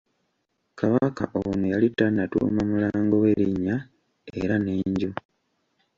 [0.79, 3.75] Kabaka ono yali tannatuuma Mulango we linnya,
[4.41, 5.11] era n'enju.